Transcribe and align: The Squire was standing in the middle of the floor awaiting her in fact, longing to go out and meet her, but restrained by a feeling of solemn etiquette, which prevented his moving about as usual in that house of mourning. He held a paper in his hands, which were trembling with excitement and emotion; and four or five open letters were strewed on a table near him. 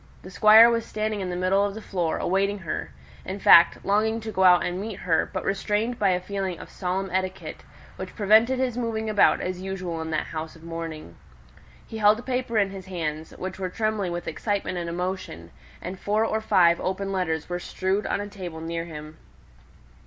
The 0.23 0.31
Squire 0.31 0.67
was 0.67 0.83
standing 0.83 1.21
in 1.21 1.29
the 1.29 1.35
middle 1.35 1.63
of 1.63 1.75
the 1.75 1.79
floor 1.83 2.17
awaiting 2.17 2.57
her 2.57 2.89
in 3.23 3.39
fact, 3.39 3.85
longing 3.85 4.19
to 4.21 4.31
go 4.31 4.43
out 4.43 4.63
and 4.65 4.81
meet 4.81 5.01
her, 5.01 5.29
but 5.31 5.45
restrained 5.45 5.99
by 5.99 6.09
a 6.09 6.19
feeling 6.19 6.57
of 6.57 6.71
solemn 6.71 7.11
etiquette, 7.11 7.61
which 7.97 8.15
prevented 8.15 8.57
his 8.57 8.75
moving 8.79 9.11
about 9.11 9.41
as 9.41 9.61
usual 9.61 10.01
in 10.01 10.09
that 10.09 10.25
house 10.25 10.55
of 10.55 10.63
mourning. 10.63 11.17
He 11.85 11.99
held 11.99 12.17
a 12.17 12.23
paper 12.23 12.57
in 12.57 12.71
his 12.71 12.87
hands, 12.87 13.37
which 13.37 13.59
were 13.59 13.69
trembling 13.69 14.11
with 14.11 14.27
excitement 14.27 14.79
and 14.79 14.89
emotion; 14.89 15.51
and 15.83 15.99
four 15.99 16.25
or 16.25 16.41
five 16.41 16.81
open 16.81 17.11
letters 17.11 17.47
were 17.47 17.59
strewed 17.59 18.07
on 18.07 18.19
a 18.19 18.27
table 18.27 18.59
near 18.59 18.85
him. 18.85 19.19